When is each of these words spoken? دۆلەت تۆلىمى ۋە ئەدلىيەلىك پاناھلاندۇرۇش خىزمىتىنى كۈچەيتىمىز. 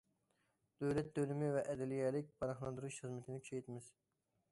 دۆلەت 0.83 1.11
تۆلىمى 1.17 1.49
ۋە 1.55 1.61
ئەدلىيەلىك 1.73 2.31
پاناھلاندۇرۇش 2.39 2.97
خىزمىتىنى 3.03 3.43
كۈچەيتىمىز. 3.45 3.91